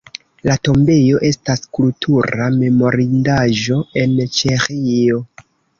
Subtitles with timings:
[0.47, 5.27] La tombejo estas Kultura memorindaĵo en Ĉeĥio.